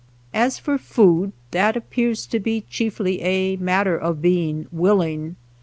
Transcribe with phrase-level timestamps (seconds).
[0.33, 5.35] As for food, that appears to be chiefly a / matter of being willing.